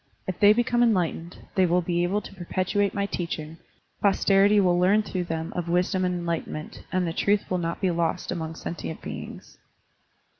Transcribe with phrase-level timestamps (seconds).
[0.25, 3.57] If they become enlight ened, they will be able to perpetuate my teaching,
[4.01, 7.91] posterity will learn through them of wisdom and enlightenment, and the truth will not be
[7.91, 9.59] lost among sentient beings."